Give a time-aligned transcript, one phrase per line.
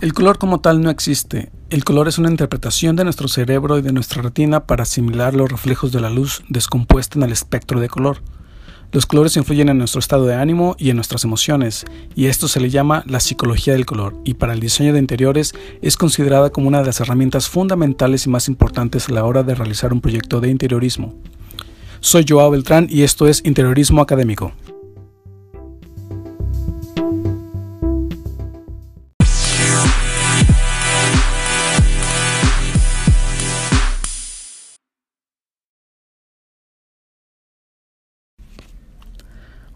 [0.00, 1.50] El color como tal no existe.
[1.68, 5.50] El color es una interpretación de nuestro cerebro y de nuestra retina para asimilar los
[5.50, 8.22] reflejos de la luz descompuesta en el espectro de color.
[8.92, 11.84] Los colores influyen en nuestro estado de ánimo y en nuestras emociones,
[12.16, 15.52] y esto se le llama la psicología del color, y para el diseño de interiores
[15.82, 19.54] es considerada como una de las herramientas fundamentales y más importantes a la hora de
[19.54, 21.14] realizar un proyecto de interiorismo.
[22.00, 24.54] Soy Joao Beltrán y esto es Interiorismo Académico.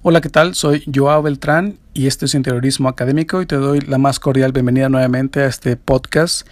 [0.06, 0.54] Hola, ¿qué tal?
[0.54, 4.90] Soy Joao Beltrán y este es Interiorismo Académico y te doy la más cordial bienvenida
[4.90, 6.46] nuevamente a este podcast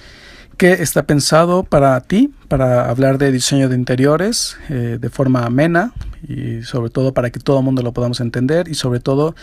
[0.56, 5.92] que está pensado para ti, para hablar de diseño de interiores eh, de forma amena
[6.26, 9.34] y sobre todo para que todo el mundo lo podamos entender y sobre todo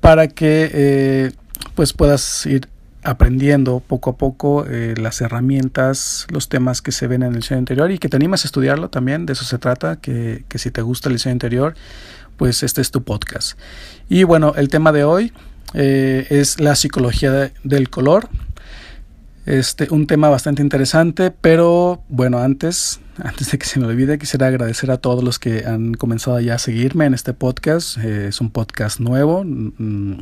[0.00, 1.32] para que eh,
[1.76, 2.66] pues puedas ir
[3.06, 7.60] aprendiendo poco a poco eh, las herramientas, los temas que se ven en el diseño
[7.60, 10.70] interior y que te animas a estudiarlo también, de eso se trata, que, que si
[10.70, 11.74] te gusta el diseño interior
[12.36, 13.58] pues este es tu podcast.
[14.08, 15.32] Y bueno, el tema de hoy
[15.74, 18.28] eh, es la psicología del color.
[19.46, 24.48] Este, un tema bastante interesante, pero bueno, antes, antes de que se me olvide, quisiera
[24.48, 27.98] agradecer a todos los que han comenzado ya a seguirme en este podcast.
[27.98, 29.44] Eh, es un podcast nuevo.
[29.44, 30.20] Mm,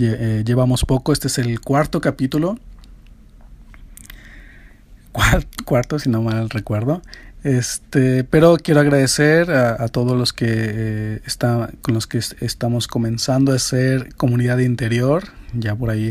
[0.00, 2.58] eh, llevamos poco, este es el cuarto capítulo.
[5.64, 7.02] Cuarto, si no mal recuerdo.
[7.42, 11.22] Este, pero quiero agradecer a, todos los que eh,
[11.80, 15.24] con los que estamos comenzando a hacer comunidad interior.
[15.54, 16.10] Ya por ahí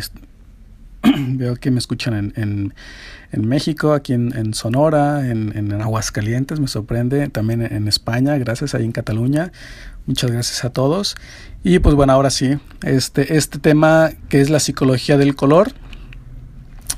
[1.37, 2.73] veo que me escuchan en,
[3.31, 8.91] en, México, aquí en, Sonora, en, Aguascalientes, me sorprende, también en España, gracias, ahí en
[8.91, 9.51] Cataluña.
[10.05, 11.15] Muchas gracias a todos.
[11.63, 15.73] Y pues bueno, ahora sí, este, este tema que es la psicología del color,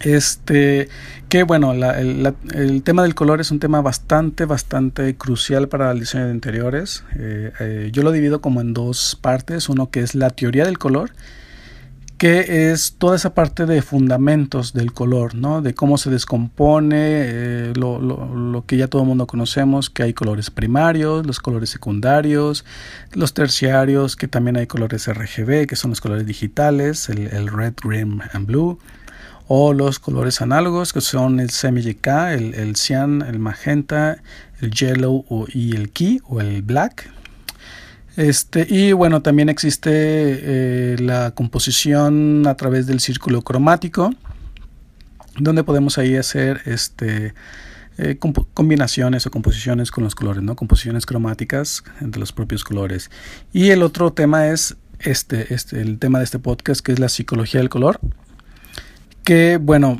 [0.01, 0.89] este,
[1.29, 6.27] que bueno, el, tema del color es un tema bastante, bastante crucial para el diseño
[6.27, 7.03] de interiores.
[7.15, 9.69] Eh, eh, yo lo divido como en dos partes.
[9.69, 11.11] Uno que es la teoría del color,
[12.17, 15.61] que es toda esa parte de fundamentos del color, ¿no?
[15.61, 20.49] De cómo se descompone, eh, lo, que ya todo el mundo conocemos, que hay colores
[20.49, 22.65] primarios, los colores secundarios,
[23.13, 28.21] los terciarios, que también hay colores RGB, que son los colores digitales, el, red, green
[28.33, 28.79] and blue
[29.49, 34.17] o los colores análogos que son el semi-YK, el, el cian, el magenta,
[34.59, 35.23] el yellow
[35.53, 37.09] y el key o el black.
[38.17, 44.11] Este, y bueno, también existe eh, la composición a través del círculo cromático,
[45.37, 47.33] donde podemos ahí hacer este,
[47.97, 48.17] eh,
[48.53, 50.55] combinaciones o composiciones con los colores, ¿no?
[50.55, 53.09] composiciones cromáticas entre los propios colores.
[53.53, 57.07] Y el otro tema es este, este, el tema de este podcast, que es la
[57.07, 58.01] psicología del color
[59.27, 59.99] que, bueno,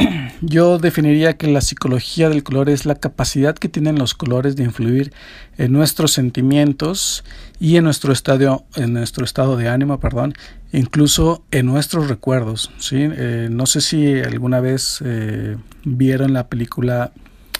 [0.40, 4.64] yo definiría que la psicología del color es la capacidad que tienen los colores de
[4.64, 5.12] influir
[5.58, 7.24] en nuestros sentimientos
[7.58, 10.34] y en nuestro estado, en nuestro estado de ánimo, perdón,
[10.72, 12.70] incluso en nuestros recuerdos.
[12.78, 12.98] ¿sí?
[13.00, 17.12] Eh, no sé si alguna vez eh, vieron la película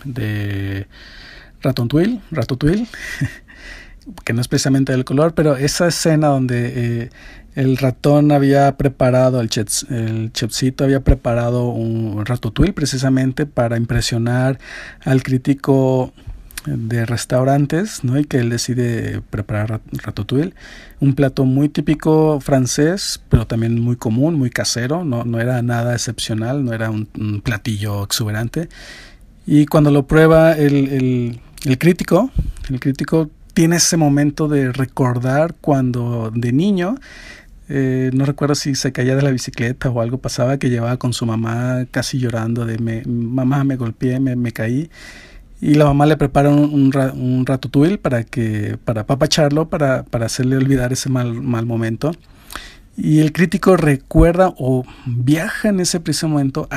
[0.04, 0.86] de
[1.62, 2.86] Ratatouille, Ratatouille
[4.24, 7.10] que no es precisamente del color, pero esa escena donde eh,
[7.54, 9.48] el ratón había preparado, el,
[10.32, 14.58] chefcito había preparado un ratatouille precisamente para impresionar
[15.04, 16.12] al crítico
[16.66, 18.18] de restaurantes, ¿no?
[18.18, 20.54] Y que él decide preparar ratatouille,
[21.00, 25.94] un plato muy típico francés, pero también muy común, muy casero, no, no era nada
[25.94, 27.06] excepcional, no era un,
[27.42, 28.68] platillo exuberante.
[29.46, 32.30] Y cuando lo prueba el, el crítico,
[32.68, 36.96] el crítico tiene ese momento de recordar cuando de niño
[37.72, 41.12] eh, no recuerdo si se caía de la bicicleta o algo pasaba que llevaba con
[41.12, 44.90] su mamá casi llorando de me, mamá me golpeé, me, me caí.
[45.60, 50.56] Y la mamá le prepara un, un, ratatouille para que para papacharlo, para, para hacerle
[50.56, 52.10] olvidar ese mal, mal momento.
[52.96, 56.68] Y el crítico recuerda o viaja en ese preciso momento,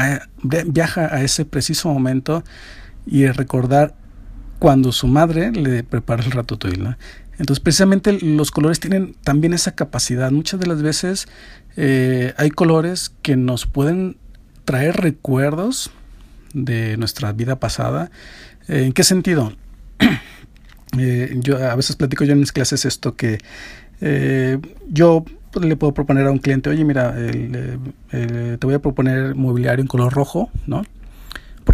[0.65, 2.43] viaja a ese preciso momento
[3.07, 3.95] y recordar
[4.63, 6.95] cuando su madre le prepara el ratatouille.
[7.37, 10.31] Entonces, precisamente los colores tienen también esa capacidad.
[10.31, 11.27] Muchas de las veces
[11.75, 14.15] eh, hay colores que nos pueden
[14.63, 15.91] traer recuerdos
[16.53, 18.09] de nuestra vida pasada.
[18.69, 19.51] Eh, ¿En qué sentido?
[20.95, 23.39] Eh, yo a veces platico yo en mis clases esto que
[24.89, 25.25] yo
[25.59, 30.13] le puedo proponer a un cliente, oye, mira, te voy a proponer mobiliario en color
[30.13, 30.83] rojo, ¿no?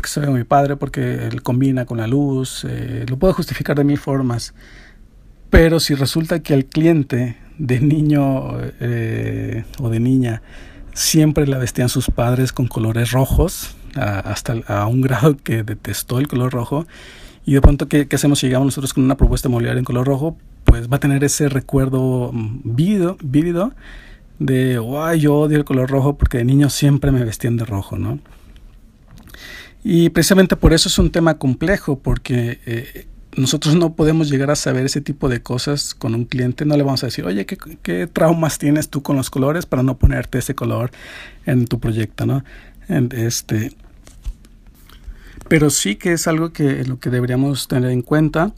[0.09, 2.65] Se ve mi padre, porque él combina con la luz,
[3.07, 4.53] lo puedo justificar de mil formas.
[5.49, 10.41] Pero si resulta que al cliente de niño eh, o de niña
[10.93, 16.27] siempre la vestían sus padres con colores rojos, hasta a un grado que detestó el
[16.27, 16.87] color rojo.
[17.45, 20.37] Y de pronto, ¿qué, hacemos si llegamos nosotros con una propuesta mobiliaria en color rojo?
[20.65, 23.73] Pues va a tener ese recuerdo mm, vívido, vívido
[24.39, 27.97] de, ay, yo odio el color rojo porque de niño siempre me vestían de rojo,
[27.97, 28.19] ¿no?
[29.83, 34.55] Y precisamente por eso es un tema complejo, porque eh, nosotros no podemos llegar a
[34.55, 36.65] saber ese tipo de cosas con un cliente.
[36.65, 39.97] No le vamos a decir, oye, ¿qué, traumas tienes tú con los colores para no
[39.97, 40.91] ponerte ese color
[41.45, 42.43] en tu proyecto, ¿no?
[42.87, 43.71] Este,
[45.47, 48.53] pero sí que es algo que lo que deberíamos tener en cuenta.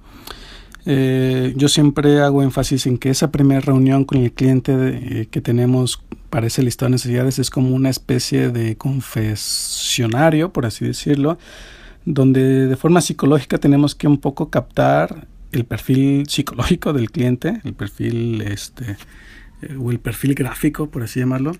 [0.85, 5.41] Eh, yo siempre hago énfasis en que esa primera reunión con el cliente eh, que
[5.41, 11.37] tenemos para ese listado de necesidades es como una especie de confesionario, por así decirlo,
[12.05, 17.73] donde de forma psicológica tenemos que un poco captar el perfil psicológico del cliente, el
[17.73, 18.95] perfil este
[19.61, 21.51] eh, o el perfil gráfico, por así llamarlo,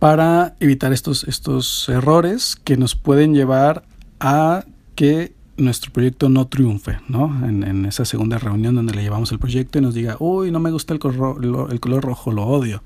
[0.00, 3.84] para evitar estos, estos errores que nos pueden llevar
[4.18, 4.64] a
[4.96, 7.46] que nuestro proyecto no triunfe, ¿no?
[7.46, 10.72] En, esa segunda reunión donde le llevamos el proyecto y nos diga, uy, no me
[10.72, 12.82] gusta el color, el color rojo, lo odio.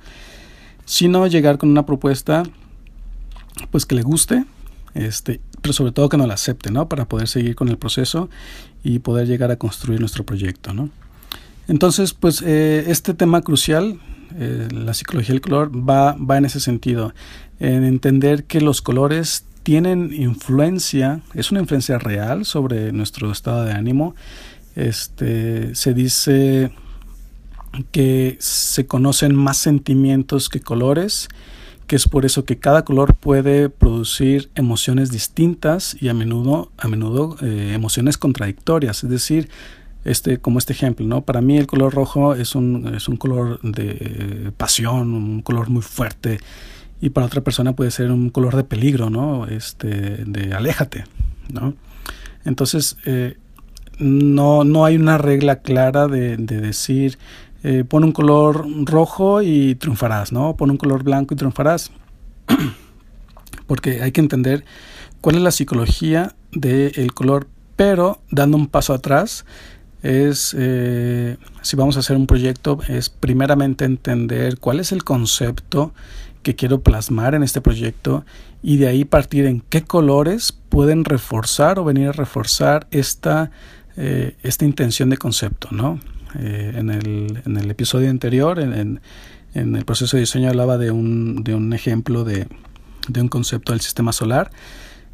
[0.89, 2.45] Sino llegar con una propuesta,
[3.71, 4.47] pues que le guste,
[4.95, 6.89] este, pero sobre todo que no la acepte, ¿no?
[6.89, 8.31] Para poder seguir con el proceso
[8.83, 10.89] y poder llegar a construir nuestro proyecto, ¿no?
[11.69, 14.01] Entonces, pues eh, este tema crucial,
[14.39, 17.13] eh, la psicología del color, va, va en ese sentido,
[17.61, 23.73] en entender que los colores tienen influencia, es una influencia real sobre nuestro estado de
[23.73, 24.15] ánimo.
[24.75, 26.73] Este, se dice
[27.91, 31.29] que se conocen más sentimientos que colores,
[31.87, 36.89] que es por eso que cada color puede producir emociones distintas y a menudo, a
[36.89, 39.05] menudo eh, emociones contradictorias.
[39.05, 39.49] Es decir,
[40.05, 41.23] este, como este ejemplo, ¿no?
[41.23, 45.83] Para mí el color rojo es un, es un color de pasión, un color muy
[45.83, 46.39] fuerte
[47.01, 49.47] y para otra persona puede ser un color de peligro, ¿no?
[49.47, 51.05] Este, de aléjate,
[51.53, 51.75] ¿no?
[52.45, 53.37] Entonces, eh,
[53.99, 57.19] no, no hay una regla clara de, decir,
[57.63, 60.57] eh, pon un color rojo y triunfarás, ¿no?
[60.57, 61.91] Pon un color blanco y triunfarás.
[63.67, 64.65] Porque hay que entender
[65.21, 69.45] cuál es la psicología del color, pero dando un paso atrás,
[70.03, 75.93] es, eh, si vamos a hacer un proyecto, es primeramente entender cuál es el concepto
[76.43, 78.25] que quiero plasmar en este proyecto
[78.63, 83.51] y de ahí partir en qué colores pueden reforzar o venir a reforzar esta,
[83.97, 85.69] eh, esta intención de concepto.
[85.73, 86.01] ¿no?
[86.39, 89.01] Eh, en, el, en, el, episodio anterior, en,
[89.55, 92.47] en, el proceso de diseño, hablaba de un, de un ejemplo de,
[93.09, 94.51] de, un concepto del sistema solar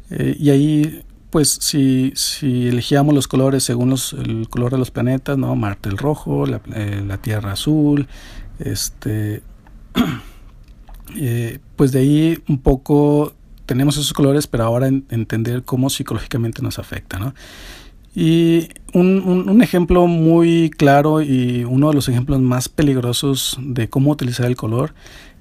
[0.09, 4.91] eh, y ahí pues si, si elegíamos los colores según los, el color de los
[4.91, 5.55] planetas, ¿no?
[5.55, 8.07] Marte el rojo, la, la Tierra azul,
[8.59, 9.41] este
[11.15, 13.33] Eh, pues de ahí un poco
[13.65, 17.33] tenemos esos colores, pero ahora entender cómo psicológicamente nos afecta, ¿no?
[18.15, 24.45] Y un, ejemplo muy claro y uno de los ejemplos más peligrosos de cómo utilizar
[24.45, 24.93] el color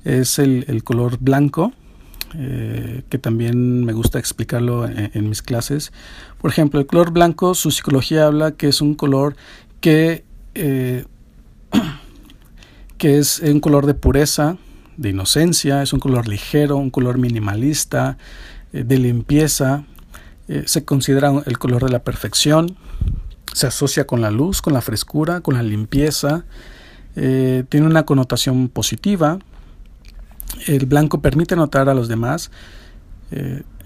[0.05, 1.73] es el, color blanco,
[2.37, 5.93] eh, que también me gusta explicarlo en, mis clases.
[6.41, 9.37] Por ejemplo, el color blanco, su psicología habla que es un color
[9.81, 10.25] que,
[10.57, 11.05] eh,
[12.99, 14.57] que es un color de pureza,
[14.97, 18.19] de inocencia, es un color ligero, un color minimalista,
[18.73, 19.85] eh, de limpieza,
[20.49, 22.77] eh, se considera el color de la perfección,
[23.53, 26.45] se asocia con la luz, con la frescura, con la limpieza,
[27.17, 29.39] eh, tiene una connotación positiva,
[30.67, 32.51] el blanco permite notar a los demás,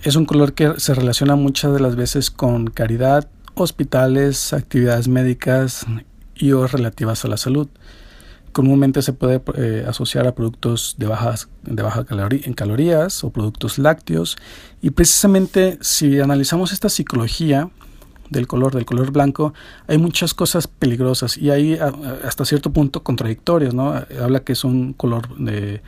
[0.03, 5.87] es un color que se relaciona muchas de las veces con caridad, hospitales, actividades médicas
[6.35, 7.69] y o relativas a la salud
[8.53, 13.79] comúnmente se puede eh, asociar a productos de, bajas, de baja en calorías o productos
[13.79, 14.37] lácteos.
[14.83, 17.71] Y precisamente si analizamos esta psicología
[18.31, 19.55] del color, del color blanco,
[19.87, 21.79] hay muchas cosas peligrosas y hay
[22.25, 23.75] hasta cierto punto contradictorias.
[23.75, 23.95] ¿no?
[24.21, 25.81] Habla que es un color de,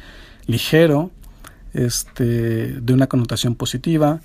[0.51, 1.11] ligero,
[1.73, 4.21] este, de una connotación positiva,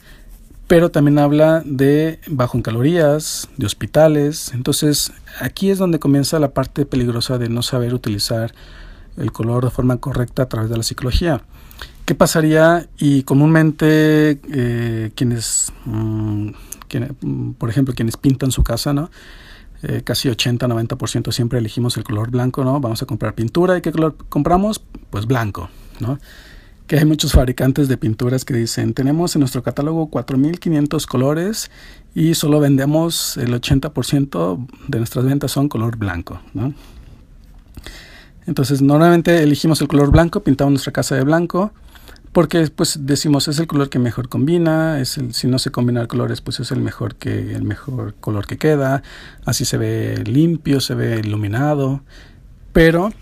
[0.68, 4.52] pero también habla de bajo en calorías, de hospitales.
[4.54, 8.54] Entonces, aquí es donde comienza la parte peligrosa de no saber utilizar
[9.18, 11.42] el color de forma correcta a través de la psicología.
[12.06, 16.50] ¿Qué pasaría y comúnmente eh, quienes, mm,
[17.58, 19.10] por ejemplo, quienes pintan su casa, ¿no?
[19.84, 22.80] Eh, casi 80-90% siempre elegimos el color blanco, ¿no?
[22.80, 24.82] Vamos a comprar pintura y ¿qué color compramos?
[25.10, 25.70] Pues blanco,
[26.00, 26.20] ¿no?
[26.88, 31.72] Que hay muchos fabricantes de pinturas que dicen, tenemos en nuestro catálogo 4.500 colores
[32.14, 36.40] y solo vendemos el 80% de nuestras ventas son color blanco.
[38.46, 41.72] Entonces, normalmente elegimos el color blanco, pintamos nuestra casa de blanco,
[42.32, 46.06] porque pues decimos es el color que mejor combina, es el, si no se combina
[46.06, 49.04] colores pues es el mejor que el mejor color que queda,
[49.46, 52.02] así se ve limpio, se ve iluminado,
[52.74, 53.14] pero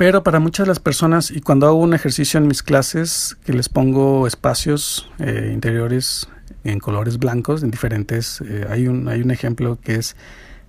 [0.00, 3.52] pero para muchas de las personas y cuando hago un ejercicio en mis clases que
[3.52, 6.26] les pongo espacios eh, interiores
[6.64, 10.16] en colores blancos, en diferentes, eh, hay un hay un ejemplo que es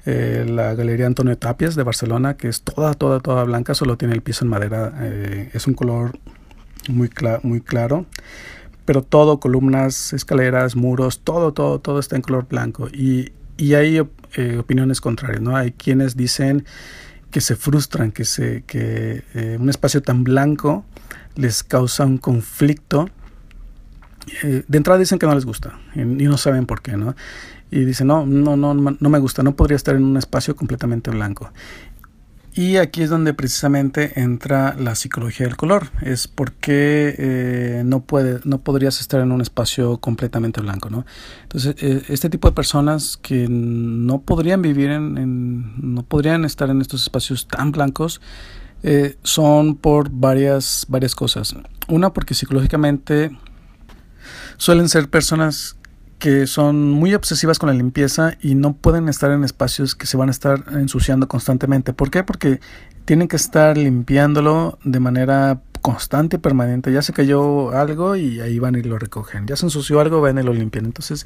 [0.06, 4.16] eh, la Galería Antonio Tapias de Barcelona, que es toda, toda, toda blanca, solo tiene
[4.16, 4.94] el piso en madera,
[5.54, 6.20] es un color
[6.90, 7.10] muy,
[7.44, 8.08] muy claro,
[8.84, 12.90] pero todo, columnas, escaleras, muros, todo, todo, todo está en color blanco.
[12.90, 14.02] Y, y hay
[14.36, 15.56] eh, opiniones contrarias, ¿no?
[15.56, 16.66] Hay quienes dicen
[17.32, 20.86] que se frustran, que, se, que eh, un espacio tan blanco
[21.36, 23.10] les causa un conflicto.
[24.44, 27.16] Eh, de entrada dicen que no les gusta y, y, no saben por qué, ¿no?
[27.72, 31.10] Y dicen, no, no, no, no me gusta, no podría estar en un espacio completamente
[31.10, 31.52] blanco.
[32.54, 35.90] Y aquí es donde precisamente entra la psicología del color.
[36.02, 40.90] Es porque eh, no, puede, no podrías estar en un espacio completamente blanco.
[40.90, 41.06] ¿no?
[41.44, 46.82] Entonces, eh, este tipo de personas que no podrían vivir en, no podrían estar en
[46.82, 48.20] estos espacios tan blancos,
[48.84, 51.56] eh, son por varias, varias cosas.
[51.88, 53.32] Una, porque psicológicamente
[54.58, 55.78] suelen ser personas
[56.22, 60.18] que son muy obsesivas con la limpieza y no pueden estar en espacios que se
[60.18, 61.94] van a estar ensuciando constantemente.
[61.94, 62.24] ¿Por qué?
[62.24, 62.60] Porque
[63.06, 66.94] tienen que estar limpiándolo de manera constante y permanente.
[66.94, 69.48] Ya se cayó algo y ahí van y lo recogen.
[69.48, 70.86] Ya se ensució algo, van y lo limpian.
[70.86, 71.26] Entonces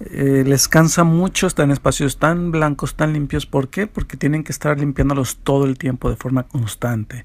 [0.00, 3.46] eh, les cansa mucho estar en espacios tan blancos, tan limpios.
[3.46, 3.86] ¿Por qué?
[3.86, 7.24] Porque tienen que estar limpiándolos todo el tiempo de forma constante.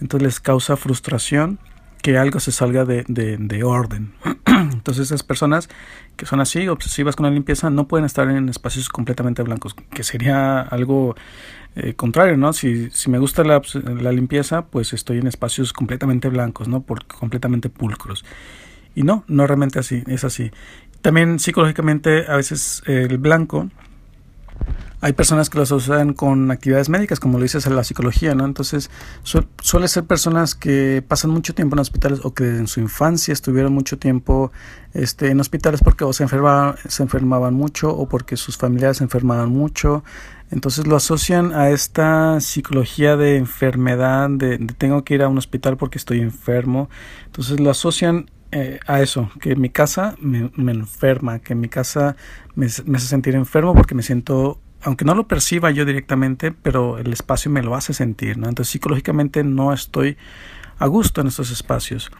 [0.00, 1.58] Entonces les causa frustración
[2.04, 4.12] que algo se salga de, de, orden.
[4.46, 5.70] Entonces esas personas
[6.16, 10.02] que son así, obsesivas con la limpieza, no pueden estar en espacios completamente blancos, que
[10.02, 11.14] sería algo
[11.76, 12.52] eh, contrario, ¿no?
[12.52, 13.60] Si, si me gusta la,
[14.00, 16.82] la, limpieza, pues estoy en espacios completamente blancos, ¿no?
[16.82, 18.24] Por, completamente pulcros.
[18.94, 20.52] Y no, no realmente así, es así.
[21.02, 23.68] También psicológicamente a veces el blanco
[25.04, 28.46] hay personas que los usan con actividades médicas, como lo dices en la psicología, ¿no?
[28.46, 28.90] Entonces,
[29.60, 33.74] suele ser personas que pasan mucho tiempo en hospitales o que en su infancia estuvieron
[33.74, 34.50] mucho tiempo
[34.94, 39.04] este, en hospitales porque o se enfermaban, se enfermaban mucho o porque sus familiares se
[39.04, 40.04] enfermaban mucho.
[40.50, 45.76] Entonces lo asocian a esta psicología de enfermedad, de, tengo que ir a un hospital
[45.76, 46.88] porque estoy enfermo.
[47.26, 52.16] Entonces lo asocian eh, a eso, que mi casa me, enferma, que mi casa
[52.54, 57.12] me, hace sentir enfermo porque me siento aunque no lo perciba yo directamente, pero el
[57.12, 58.48] espacio me lo hace sentir, ¿no?
[58.48, 60.16] Entonces psicológicamente no estoy
[60.78, 62.10] a gusto en estos espacios.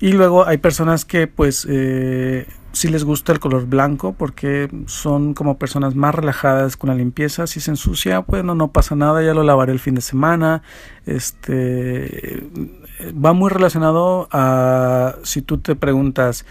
[0.00, 5.34] Y luego hay personas que pues eh, sí les gusta el color blanco porque son
[5.34, 7.46] como personas más relajadas con la limpieza.
[7.46, 10.62] Si se ensucia, bueno, no pasa nada, ya lo lavaré el fin de semana.
[11.06, 12.42] Este
[13.12, 16.46] va muy relacionado a si tú te preguntas,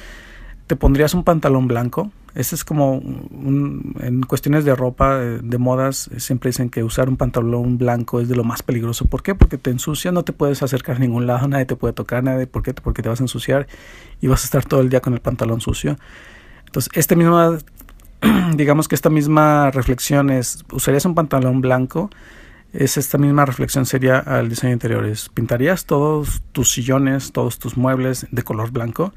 [0.71, 2.13] ¿te pondrías un pantalón blanco?
[2.33, 7.17] Ese es como un, en cuestiones de ropa, de, modas, siempre dicen que usar un
[7.17, 9.03] pantalón blanco es de lo más peligroso.
[9.03, 9.35] ¿Por qué?
[9.35, 12.47] Porque te ensucia, no te puedes acercar a ningún lado, nadie te puede tocar, nadie,
[12.47, 12.73] ¿por qué?
[12.73, 13.67] Porque te vas a ensuciar
[14.21, 15.97] y vas a estar todo el día con el pantalón sucio.
[16.67, 17.57] Entonces, este mismo,
[18.55, 22.09] digamos que esta misma reflexión es, ¿usarías un pantalón blanco?
[22.71, 25.27] Es esta misma reflexión sería al diseño interiores.
[25.33, 29.13] ¿Pintarías todos tus sillones, todos tus muebles de color blanco?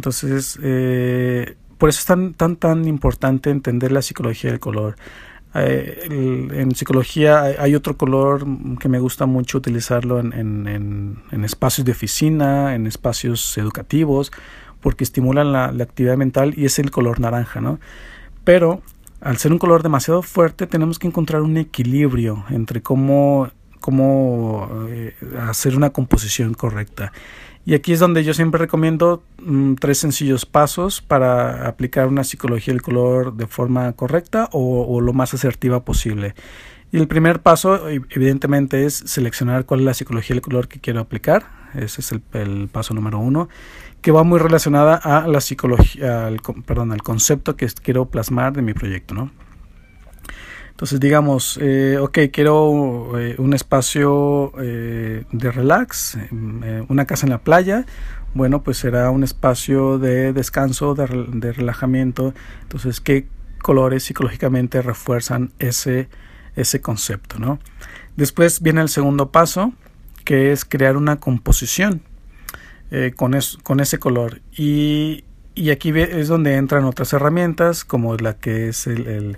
[0.00, 4.96] Entonces, eh, por eso es tan, tan, tan importante entender la psicología del color.
[5.54, 8.46] Eh, en psicología hay, otro color
[8.78, 14.32] que me gusta mucho utilizarlo en, espacios de oficina, en espacios educativos,
[14.80, 17.78] porque estimulan la, actividad mental y es el color naranja, ¿no?
[18.42, 18.80] Pero
[19.20, 25.14] al ser un color demasiado fuerte tenemos que encontrar un equilibrio entre cómo, cómo eh,
[25.46, 27.12] hacer una composición correcta.
[27.66, 32.72] Y aquí es donde yo siempre recomiendo mm, tres sencillos pasos para aplicar una psicología
[32.72, 36.34] del color de forma correcta o, lo más asertiva posible.
[36.92, 41.00] Y el primer paso, evidentemente, es seleccionar cuál es la psicología del color que quiero
[41.00, 41.44] aplicar.
[41.74, 43.48] Ese es el, paso número uno,
[44.00, 48.62] que va muy relacionada a la psicología, al, perdón, al concepto que quiero plasmar de
[48.62, 49.30] mi proyecto, ¿no?
[50.80, 56.16] Entonces digamos, eh, ok, quiero eh, un espacio eh, de relax,
[56.88, 57.84] una casa en la playa,
[58.32, 62.32] bueno, pues será un espacio de descanso, de, de, relajamiento.
[62.62, 63.26] Entonces, ¿qué
[63.60, 66.08] colores psicológicamente refuerzan ese,
[66.56, 67.38] ese concepto?
[67.38, 67.58] ¿no?
[68.16, 69.74] Después viene el segundo paso,
[70.24, 72.00] que es crear una composición
[73.16, 74.40] con, con ese color.
[74.56, 79.36] Y, y, aquí es donde entran otras herramientas, como la que es el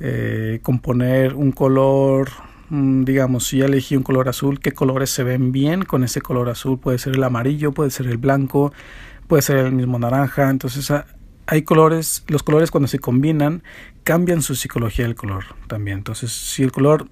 [0.00, 2.30] eh, componer un color
[2.70, 6.20] mm, digamos, si ya elegí un color azul, qué colores se ven bien con ese
[6.22, 6.78] color azul.
[6.78, 8.72] Puede ser el amarillo, puede ser el blanco,
[9.26, 10.50] puede ser el mismo naranja.
[10.50, 11.06] Entonces ah,
[11.46, 13.62] hay colores, los colores cuando se combinan
[14.04, 15.98] cambian su psicología del color también.
[15.98, 17.08] Entonces si el color,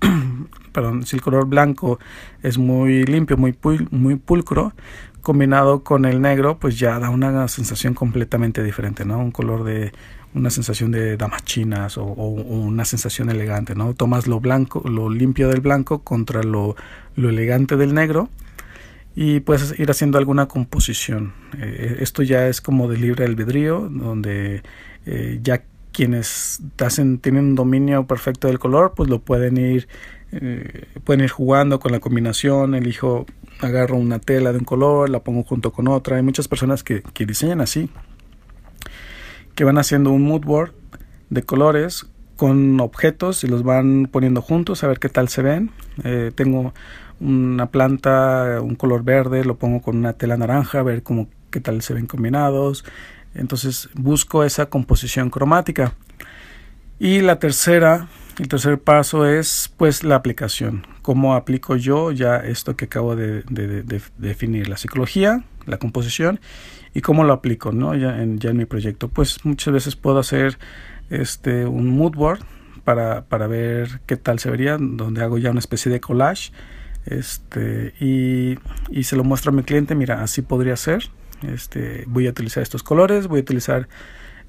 [0.72, 1.98] perdón, si el color blanco
[2.42, 3.56] es muy limpio, muy,
[3.90, 4.72] muy pulcro,
[5.20, 9.18] combinado con el negro, pues ya da una sensación completamente diferente, ¿no?
[9.18, 9.92] Un color de
[10.34, 13.94] una sensación de damas chinas o, una sensación elegante, ¿no?
[13.94, 16.76] Tomas lo blanco, lo limpio del blanco contra lo,
[17.16, 18.28] lo elegante del negro
[19.16, 21.34] y puedes ir haciendo alguna composición.
[21.58, 24.62] Eh, esto ya es como de libre albedrío, donde
[25.06, 29.88] eh, ya quienes hacen, tienen un dominio perfecto del color, pues lo pueden ir,
[30.30, 33.26] eh, pueden ir jugando con la combinación, elijo,
[33.58, 36.16] agarro una tela de un color, la pongo junto con otra.
[36.16, 37.90] Hay muchas personas que, que diseñan así
[39.54, 40.72] que van haciendo un mood board
[41.30, 45.70] de colores con objetos y los van poniendo juntos a ver qué tal se ven.
[46.04, 46.72] Eh, tengo
[47.20, 51.60] una planta, un color verde, lo pongo con una tela naranja a ver cómo, qué
[51.60, 52.84] tal se ven combinados.
[53.34, 55.92] Entonces busco esa composición cromática.
[56.98, 60.86] Y la tercera, el tercer paso es pues la aplicación.
[61.02, 63.42] ¿Cómo aplico yo ya esto que acabo de
[64.16, 64.68] definir?
[64.68, 66.40] La psicología, la composición
[66.94, 67.94] y cómo lo aplico ¿no?
[67.94, 69.08] ya, en, mi proyecto.
[69.08, 70.58] Pues muchas veces puedo hacer
[71.10, 72.40] este, un mood board
[72.84, 76.52] para, para ver qué tal se vería, donde hago ya una especie de collage
[77.06, 78.58] este, y,
[78.90, 81.10] y se lo muestro a mi cliente, mira, así podría ser.
[81.42, 83.88] Este, voy a utilizar estos colores, voy a utilizar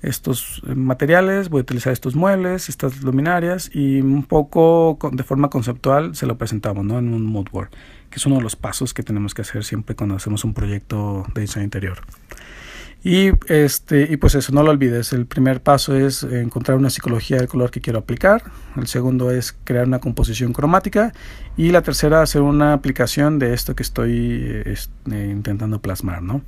[0.02, 6.16] estos materiales, voy a utilizar estos muebles, estas luminarias y un poco de forma conceptual
[6.16, 6.98] se lo presentamos ¿no?
[6.98, 7.70] en un mood board
[8.12, 11.26] que es uno de los pasos que tenemos que hacer siempre cuando hacemos un proyecto
[11.34, 12.02] de diseño interior.
[13.04, 15.12] Y, este, y pues eso, no lo olvides.
[15.12, 18.44] El primer paso es encontrar una psicología del color que quiero aplicar.
[18.78, 21.12] El segundo es crear una composición cromática.
[21.58, 26.42] Y la tercera, hacer una aplicación de esto que estoy este, intentando plasmar, ¿no?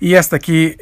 [0.00, 0.76] Y hasta aquí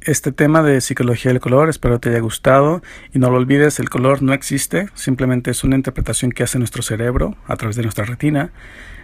[0.00, 1.68] este tema de psicología del color.
[1.68, 2.82] Espero te haya gustado.
[3.12, 4.88] Y no lo olvides, el color no existe.
[4.94, 8.50] Simplemente es una interpretación que hace nuestro cerebro a través de nuestra retina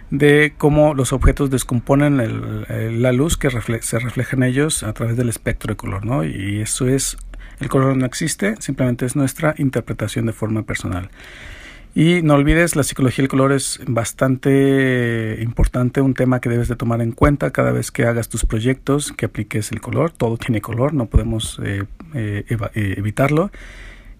[0.09, 2.17] de cómo los objetos descomponen
[3.01, 6.05] la luz que se refleja en ellos a través del espectro de color.
[6.05, 6.23] ¿no?
[6.23, 7.17] Y eso es,
[7.59, 11.09] el color no existe, simplemente es nuestra interpretación de forma personal.
[11.95, 16.75] Y no olvides, la psicología del color es bastante importante, un tema que debes de
[16.75, 20.11] tomar en cuenta cada vez que hagas tus proyectos, que apliques el color.
[20.11, 21.83] Todo tiene color, no podemos eh,
[22.15, 23.51] eh, eh, evitarlo.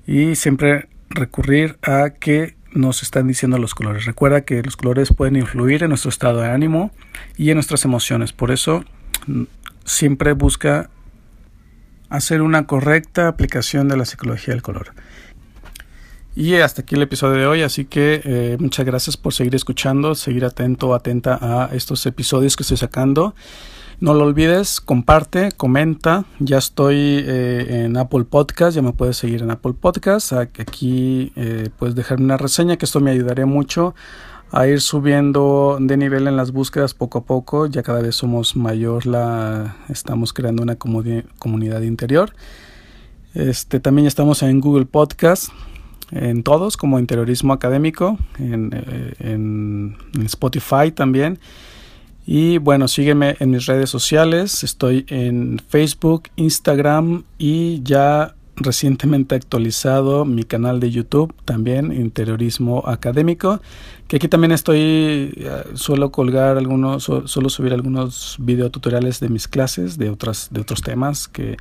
[0.06, 4.06] Y siempre recurrir a que nos están diciendo los colores.
[4.06, 6.92] Recuerda que los colores pueden influir en nuestro estado de ánimo
[7.38, 8.34] y en nuestras emociones.
[8.34, 8.84] Por eso,
[9.26, 9.44] mm,
[9.84, 10.92] siempre busca
[12.10, 14.94] hacer una correcta aplicación de la psicología del color.
[16.36, 20.16] Y hasta aquí el episodio de hoy, así que eh, muchas gracias por seguir escuchando,
[20.16, 23.36] seguir atento atenta a estos episodios que estoy sacando.
[24.00, 26.26] No lo olvides, comparte, comenta.
[26.40, 30.34] Ya estoy eh, en Apple Podcast, ya me puedes seguir en Apple Podcast.
[30.34, 33.94] Aquí eh, puedes dejarme una reseña, que esto me ayudaría mucho
[34.52, 37.68] a ir subiendo de nivel en las búsquedas poco a poco.
[37.68, 42.34] Ya cada vez somos mayor, la estamos creando una comunidad interior.
[43.36, 45.50] Este, también estamos en Google Podcast
[46.14, 51.40] en todos como interiorismo académico, eh, en, Spotify también.
[52.26, 60.24] Y bueno, sígueme en mis redes sociales, estoy en Facebook, Instagram y ya recientemente actualizado
[60.24, 63.60] mi canal de YouTube también, Interiorismo Académico,
[64.08, 69.98] que aquí también estoy, eh, suelo colgar algunos, suelo subir algunos videotutoriales de mis clases,
[69.98, 71.58] de, otras, de otros temas que,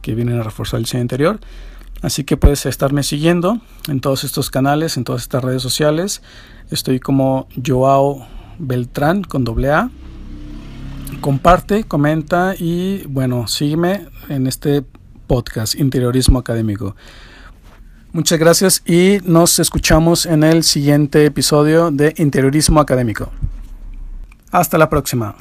[0.00, 1.40] que vienen a reforzar el diseño interior.
[2.04, 6.20] Así que puedes estarme siguiendo en todos estos canales, en todas estas redes sociales.
[6.70, 8.26] Estoy como Joao
[8.58, 9.90] Beltrán con doble A.
[11.22, 14.84] Comparte, comenta y bueno, sígueme en este
[15.26, 16.94] podcast Interiorismo Académico.
[18.12, 23.32] Muchas gracias y nos escuchamos en el siguiente episodio de Interiorismo Académico.
[24.50, 25.36] Hasta la próxima.